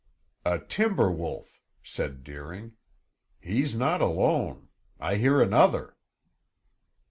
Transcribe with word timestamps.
"A 0.43 0.57
timber 0.57 1.11
wolf," 1.11 1.61
said 1.83 2.23
Deering. 2.23 2.73
"He's 3.39 3.75
not 3.75 4.01
alone. 4.01 4.69
I 4.99 5.17
hear 5.17 5.39
another." 5.43 5.95